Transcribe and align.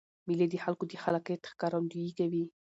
مېلې 0.27 0.47
د 0.49 0.55
خلکو 0.63 0.83
د 0.87 0.93
خلاقیت 1.03 1.41
ښکارندویي 1.51 2.11
کوي. 2.19 2.43